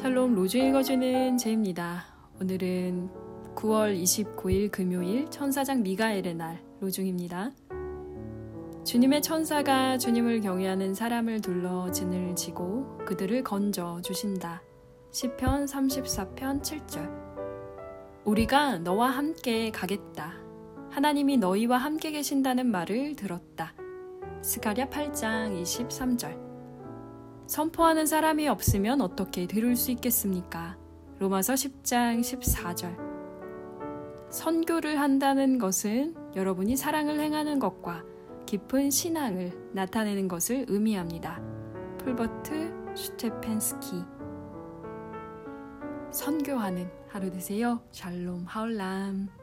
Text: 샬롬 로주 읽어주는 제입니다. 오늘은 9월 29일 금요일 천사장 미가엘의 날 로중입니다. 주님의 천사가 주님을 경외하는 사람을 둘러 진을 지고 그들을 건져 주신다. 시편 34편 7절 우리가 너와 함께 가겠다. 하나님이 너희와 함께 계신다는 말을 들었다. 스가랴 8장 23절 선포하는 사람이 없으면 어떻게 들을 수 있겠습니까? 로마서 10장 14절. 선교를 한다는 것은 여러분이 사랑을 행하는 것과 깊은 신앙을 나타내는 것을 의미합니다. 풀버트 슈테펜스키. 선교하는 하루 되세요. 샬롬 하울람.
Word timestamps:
샬롬 0.00 0.34
로주 0.34 0.56
읽어주는 0.56 1.36
제입니다. 1.36 2.06
오늘은 2.40 3.10
9월 3.54 4.02
29일 4.02 4.70
금요일 4.70 5.28
천사장 5.28 5.82
미가엘의 5.82 6.36
날 6.36 6.64
로중입니다. 6.80 7.50
주님의 8.82 9.20
천사가 9.20 9.98
주님을 9.98 10.40
경외하는 10.40 10.94
사람을 10.94 11.42
둘러 11.42 11.90
진을 11.90 12.34
지고 12.34 12.96
그들을 13.04 13.44
건져 13.44 14.00
주신다. 14.02 14.62
시편 15.10 15.66
34편 15.66 16.62
7절 16.62 18.24
우리가 18.24 18.78
너와 18.78 19.10
함께 19.10 19.70
가겠다. 19.70 20.32
하나님이 20.88 21.36
너희와 21.36 21.76
함께 21.76 22.10
계신다는 22.10 22.68
말을 22.70 23.16
들었다. 23.16 23.74
스가랴 24.40 24.88
8장 24.88 25.62
23절 25.62 26.49
선포하는 27.50 28.06
사람이 28.06 28.46
없으면 28.46 29.00
어떻게 29.00 29.48
들을 29.48 29.74
수 29.74 29.90
있겠습니까? 29.90 30.78
로마서 31.18 31.54
10장 31.54 32.20
14절. 32.20 32.96
선교를 34.30 35.00
한다는 35.00 35.58
것은 35.58 36.14
여러분이 36.36 36.76
사랑을 36.76 37.18
행하는 37.18 37.58
것과 37.58 38.04
깊은 38.46 38.92
신앙을 38.92 39.70
나타내는 39.72 40.28
것을 40.28 40.66
의미합니다. 40.68 41.42
풀버트 41.98 42.94
슈테펜스키. 42.94 44.04
선교하는 46.12 46.88
하루 47.08 47.32
되세요. 47.32 47.82
샬롬 47.90 48.44
하울람. 48.46 49.39